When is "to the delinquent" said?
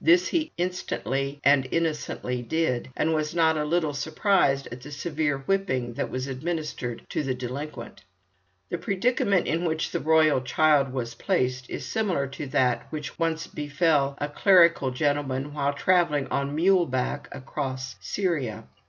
7.10-8.02